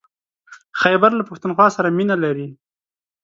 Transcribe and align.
خيبر 0.81 1.11
له 1.15 1.23
پښتونخوا 1.29 1.67
سره 1.75 1.95
مينه 1.97 2.15
لري. 2.23 2.47